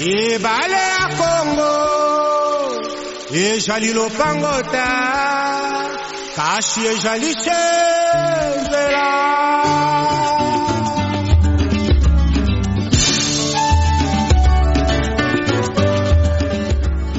[0.00, 1.72] ebale ya kongo
[3.32, 4.88] ezali lopangota
[6.36, 7.60] kasi ezali se
[8.60, 9.10] nzela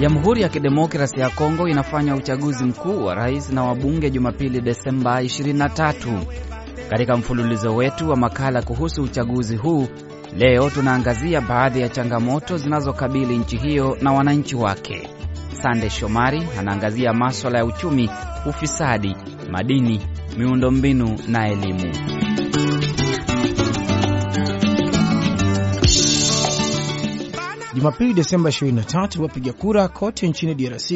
[0.00, 6.24] Jamhuri ya Kidemokrasi ya Kongo inafanya uchaguzi mkuu wa rais na wabunge Jumapili, Desemba 23.
[6.90, 9.88] Katika mfululizo wetu wa makala kuhusu uchaguzi huu,
[10.36, 15.08] leo tunaangazia baadhi ya changamoto zinazokabili nchi hiyo na wananchi wake.
[15.52, 18.10] Sande Shomari anaangazia maswala ya uchumi,
[18.46, 19.16] ufisadi,
[19.50, 20.00] madini,
[20.38, 21.92] miundombinu na elimu.
[27.74, 30.90] Jumapili Desemba 23, wapiga kura kote nchini DRC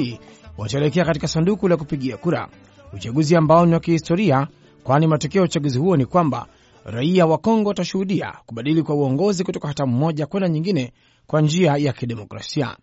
[0.58, 2.48] wataelekea katika sanduku la kupigia kura,
[2.92, 4.48] uchaguzi ambao ni wa kihistoria,
[4.84, 6.46] kwani matokeo ya uchaguzi huo ni kwamba
[6.84, 10.92] raia wa Kongo watashuhudia kubadili kwa uongozi kutoka hatamu moja kwenda nyingine
[11.26, 12.76] kwa njia ya kidemokrasia.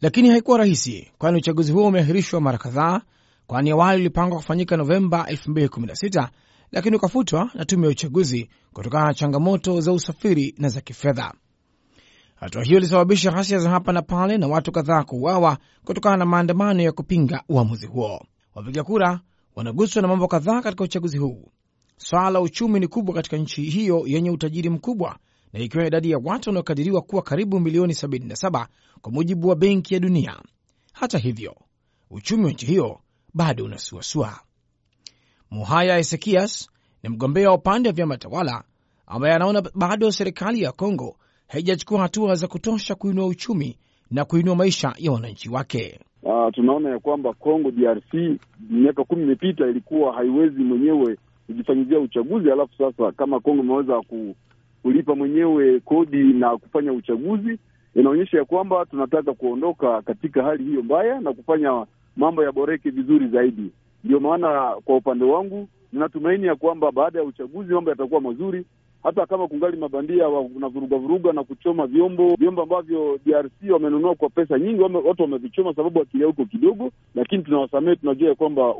[0.00, 3.00] Lakini haikuwa rahisi, kwani uchaguzi huo umeahirishwa mara kadhaa,
[3.46, 6.28] kwani awali ulipangwa kufanyika Novemba 2016
[6.72, 11.32] lakini ukafutwa na tume ya uchaguzi kutokana na changamoto za usafiri na za kifedha.
[12.34, 16.82] Hatua hiyo ilisababisha ghasia za hapa na pale na watu kadhaa kuuawa kutokana na maandamano
[16.82, 18.26] ya kupinga uamuzi huo.
[18.54, 19.20] Wapiga kura
[19.56, 21.48] wanaguswa na mambo kadhaa katika uchaguzi huu.
[22.02, 25.16] Swala la uchumi ni kubwa katika nchi hiyo yenye utajiri mkubwa,
[25.52, 28.66] na ikiwa idadi ya watu wanaokadiriwa kuwa karibu milioni 77
[29.00, 30.36] kwa mujibu wa Benki ya Dunia.
[30.92, 31.54] Hata hivyo,
[32.10, 33.00] uchumi wa nchi hiyo
[33.34, 34.40] bado unasuasua.
[35.50, 36.70] Muhaya Esekias
[37.02, 38.64] ni mgombea wa upande wa vyama tawala
[39.06, 41.16] ambaye anaona bado serikali ya Kongo
[41.48, 43.78] haijachukua hatua za kutosha kuinua uchumi
[44.10, 46.00] na kuinua maisha ya wananchi wake.
[46.22, 48.14] Uh, tunaona ya kwamba Kongo DRC
[48.70, 51.16] miaka kumi imepita ilikuwa haiwezi mwenyewe
[51.50, 54.02] kujifanyizia uchaguzi, alafu sasa kama Kongo imeweza
[54.82, 57.58] kulipa mwenyewe kodi na kufanya uchaguzi,
[57.94, 63.70] inaonyesha ya kwamba tunataka kuondoka katika hali hiyo mbaya na kufanya mambo yaboreke vizuri zaidi.
[64.04, 68.64] Ndio maana kwa upande wangu ninatumaini ya kwamba baada ya uchaguzi mambo yatakuwa mazuri
[69.02, 74.58] hata kama kungali mabandia wanavuruga vuruga na kuchoma vyombo vyombo ambavyo DRC wamenunua kwa pesa
[74.58, 78.74] nyingi, watu wamevichoma sababu akili huko kidogo, lakini tunawasamehe, tunajua ya kwamba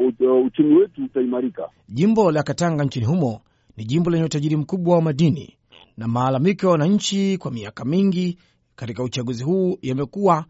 [0.47, 1.69] uchumi wetu utaimarika.
[1.89, 3.41] Jimbo la Katanga nchini humo
[3.77, 5.57] ni jimbo lenye utajiri mkubwa wa madini,
[5.97, 8.39] na malalamiko ya wananchi kwa miaka mingi
[8.77, 10.45] katika uchaguzi huu yamekuwa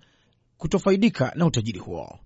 [0.56, 2.18] kutofaidika na utajiri huo.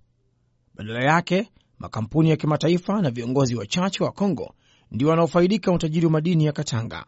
[0.75, 4.55] Badala yake makampuni ya kimataifa na viongozi wachache wa Kongo
[4.91, 7.05] ndio wanaofaidika na utajiri wa madini ya Katanga.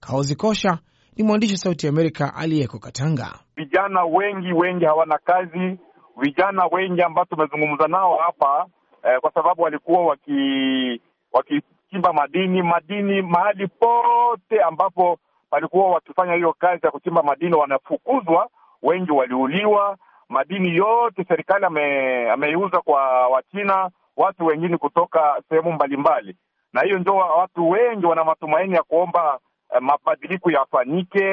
[0.00, 0.78] Kaozi Kosha
[1.16, 3.38] ni mwandishi wa Sauti ya Amerika aliyeko Katanga.
[3.56, 5.78] Vijana wengi wengi hawana kazi,
[6.16, 8.66] vijana wengi ambao tumezungumza nao hapa
[9.02, 11.00] eh, kwa sababu walikuwa waki
[11.32, 15.18] wakichimba madini madini mahali pote ambapo
[15.50, 18.48] walikuwa wakifanya hiyo kazi ya kuchimba madini wanafukuzwa,
[18.82, 19.96] wengi waliuliwa.
[20.28, 26.36] Madini yote serikali ame, ameiuza kwa Wachina, watu wengine kutoka sehemu mbalimbali,
[26.72, 29.38] na hiyo ndio watu wengi wana matumaini ya kuomba
[29.74, 31.24] eh, mabadiliko yafanyike,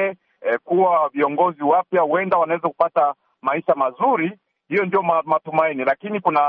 [0.41, 4.31] eh, kuwa viongozi wapya huenda wanaweza kupata maisha mazuri.
[4.69, 6.41] Hiyo ndio matumaini, lakini kuna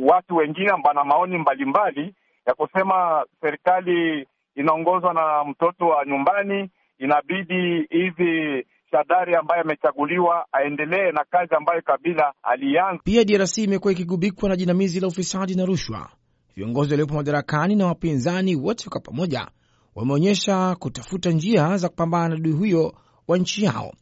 [0.00, 2.14] watu wengine ambao na maoni mbalimbali
[2.46, 11.24] ya kusema serikali inaongozwa na mtoto wa nyumbani, inabidi hivi Shadari ambaye amechaguliwa aendelee na
[11.30, 13.02] kazi ambayo Kabila alianza.
[13.04, 16.08] Pia DRC imekuwa ikigubikwa na jinamizi la ufisadi na rushwa.
[16.56, 19.46] Viongozi waliopo madarakani na wapinzani wote kwa pamoja
[19.94, 22.94] wameonyesha kutafuta njia za kupambana na adui huyo
[23.28, 23.92] wa nchi yao.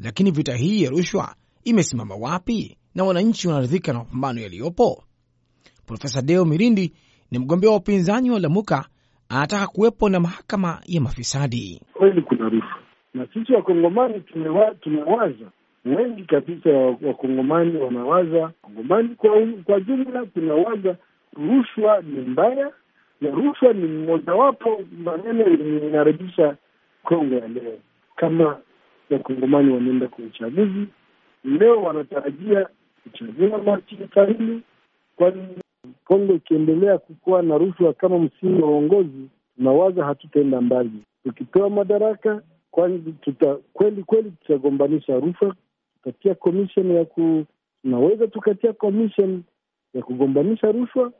[0.00, 1.34] Lakini vita hii ya rushwa
[1.64, 5.04] imesimama wapi na wananchi wanaridhika na mapambano yaliyopo?
[5.86, 6.92] Profesa Deo Mirindi
[7.30, 8.84] ni mgombea wa upinzani wa Lamuka,
[9.28, 11.82] anataka kuwepo na mahakama ya mafisadi.
[11.92, 12.78] Kweli kuna rushwa,
[13.14, 15.44] na sisi wakongomani tumewa, tumewaza
[15.84, 16.70] wengi kabisa,
[17.02, 19.30] wakongomani wanawaza, wakongomani kwa,
[19.64, 20.96] kwa jumla tunawaza
[21.36, 22.72] rushwa ni mbaya
[23.20, 26.56] na rushwa ni mmojawapo maneno yenye inaharibisha
[27.02, 27.78] Kongo ya leo.
[28.16, 28.58] Kama
[29.10, 30.86] wakongomani wanaenda kwa uchaguzi
[31.44, 32.68] leo, wanatarajia
[33.02, 33.80] kuchagua
[34.26, 34.62] hili,
[35.16, 35.48] kwani
[36.04, 40.90] Kongo ikiendelea kukuwa na rushwa kama msingi wa uongozi, tunawaza hatutaenda mbali.
[41.24, 45.54] Tukipewa madaraka, kwani tuta kweli kweli tutagombanisha rushwa,
[46.02, 47.44] tutatia commission ya ku
[47.82, 49.42] tunaweza tukatia commission
[49.94, 51.12] ya kugombanisha rushwa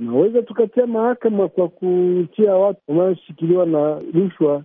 [0.00, 4.64] tunaweza tukatia mahakama kwa kutia watu wanaoshikiliwa na rushwa,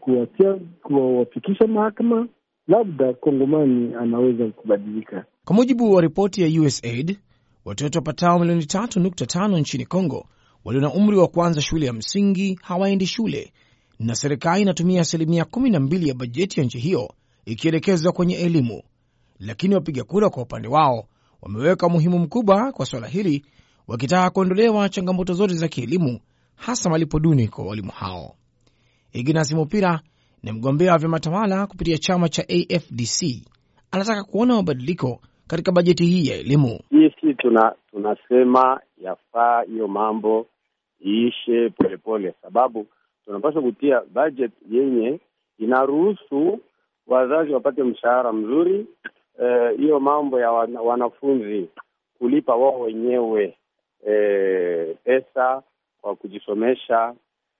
[0.00, 2.28] kuwatia kuwafikisha mahakama,
[2.68, 5.24] labda kongomani anaweza kubadilika.
[5.44, 7.18] Kwa mujibu wa ripoti ya USAID,
[7.64, 10.26] watoto wapatao milioni tatu nukta tano nchini Kongo
[10.64, 13.52] walio na umri wa kuanza shule ya msingi hawaendi shule,
[13.98, 18.82] na serikali inatumia asilimia kumi na mbili ya bajeti ya nchi hiyo ikielekezwa kwenye elimu,
[19.40, 21.04] lakini wapiga kura kwa upande wao
[21.42, 23.44] wameweka umuhimu mkubwa kwa suala hili,
[23.88, 26.20] wakitaka kuondolewa changamoto zote za kielimu,
[26.56, 28.34] hasa malipo duni kwa walimu hao.
[29.12, 30.00] Ignas Mupira
[30.42, 33.46] ni mgombea wa vyama tawala kupitia chama cha AFDC.
[33.90, 36.80] Anataka kuona mabadiliko katika bajeti hii ya elimu.
[36.90, 40.46] Sisi tuna tunasema yafaa hiyo mambo
[41.06, 42.86] iishe polepole, sababu
[43.24, 45.20] tunapaswa kutia budget yenye
[45.58, 46.58] inaruhusu
[47.06, 48.86] wazazi wapate mshahara mzuri.
[49.76, 51.68] Hiyo eh, mambo ya wana, wanafunzi
[52.18, 53.56] kulipa wao wenyewe
[54.06, 55.62] eh, pesa
[56.00, 57.14] kwa kujisomesha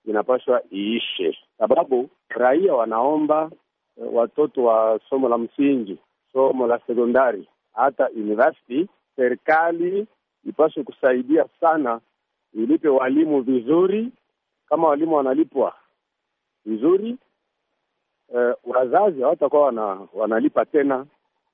[0.04, 3.50] inapaswa iishe, sababu raia wanaomba
[3.96, 5.98] e, watoto wa somo la msingi,
[6.32, 8.86] somo la sekondari, hata university.
[9.16, 10.06] Serikali
[10.44, 12.00] ipaswe kusaidia sana,
[12.54, 14.12] ilipe walimu vizuri.
[14.68, 15.74] Kama walimu wanalipwa
[16.66, 17.18] vizuri
[18.34, 21.06] eh, wazazi hawatakuwa wana, wanalipa tena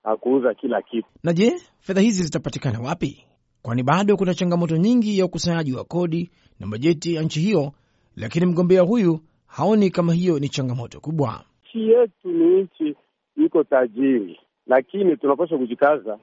[0.05, 1.09] na kuuza kila kitu.
[1.23, 3.28] Na je, fedha hizi zitapatikana wapi?
[3.63, 7.73] Kwani bado kuna changamoto nyingi ya ukusanyaji wa kodi na bajeti ya nchi hiyo,
[8.17, 11.45] lakini mgombea huyu haoni kama hiyo ni changamoto kubwa.
[11.65, 12.97] Nchi yetu ni nchi
[13.37, 16.19] iko tajiri, lakini tunapaswa kujikaza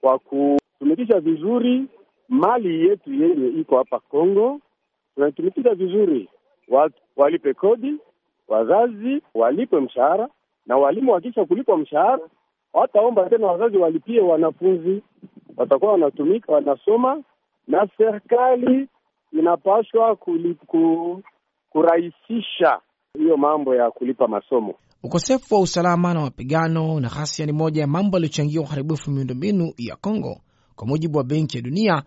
[0.00, 1.84] kwa kutumikisha vizuri
[2.28, 4.60] mali yetu yenye iko hapa Kongo.
[5.14, 6.28] Tunaitumikisha vizuri,
[6.68, 7.94] watu walipe kodi,
[8.48, 10.28] wazazi walipe mshahara,
[10.66, 12.20] na walimu wakisha kulipwa mshahara
[12.72, 15.02] wataomba tena wazazi walipie wanafunzi,
[15.58, 17.22] watakuwa wanatumika wanasoma,
[17.68, 18.88] na serikali
[19.32, 21.22] inapaswa ku,
[21.70, 22.80] kurahisisha
[23.18, 24.74] hiyo mambo ya kulipa masomo.
[25.02, 29.96] Ukosefu wa usalama na mapigano na ghasia ni moja ya mambo yaliyochangia uharibifu miundombinu ya
[29.96, 30.40] Kongo,
[30.76, 32.02] kwa mujibu wa Benki ya Dunia.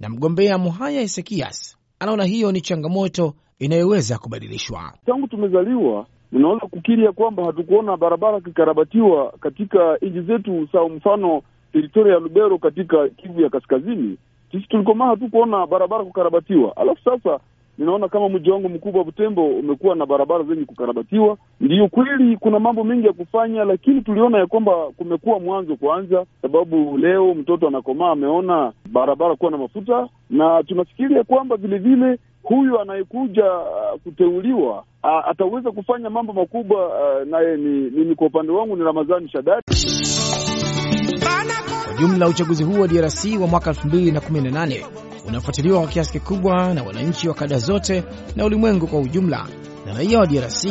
[0.00, 4.92] Na mgombea Muhaya Esekias anaona hiyo ni changamoto inayoweza kubadilishwa.
[5.06, 12.12] Tangu tumezaliwa ninaweza kukiri ya kwamba hatukuona barabara kikarabatiwa katika nchi zetu, sawa mfano teritoria
[12.14, 14.16] ya Lubero katika Kivu ya Kaskazini,
[14.52, 16.76] sisi tulikomaa hatukuona barabara kukarabatiwa.
[16.76, 17.40] Alafu sasa
[17.78, 21.36] ninaona kama mji wangu mkubwa Butembo umekuwa na barabara zenye kukarabatiwa.
[21.60, 26.98] Ndiyo kweli kuna mambo mengi ya kufanya, lakini tuliona ya kwamba kumekuwa mwanzo kwanza, sababu
[26.98, 34.00] leo mtoto anakomaa ameona barabara kuwa na mafuta, na tunafikiria kwamba vilevile huyu anayekuja uh,
[34.04, 39.28] kuteuliwa uh, ataweza kufanya mambo makubwa uh, naye ni mimi kwa upande wangu ni Ramadhani
[39.28, 39.62] Shadari.
[42.00, 44.84] Jumla uchaguzi huu wa DRC wa mwaka 2018
[45.28, 48.04] unafuatiliwa kwa kiasi kikubwa na wananchi wa kada zote
[48.36, 49.46] na ulimwengu kwa ujumla,
[49.86, 50.64] na raia wa DRC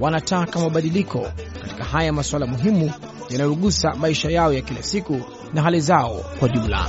[0.00, 1.26] wanataka mabadiliko
[1.62, 2.90] katika haya masuala muhimu
[3.30, 5.20] yanayogusa maisha yao ya kila siku
[5.54, 6.86] na hali zao kwa jumla.